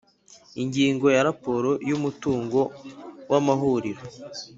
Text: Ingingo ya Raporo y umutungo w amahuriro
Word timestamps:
Ingingo 0.61 1.05
ya 1.15 1.21
Raporo 1.27 1.71
y 1.87 1.91
umutungo 1.97 2.59
w 3.31 3.33
amahuriro 3.39 4.01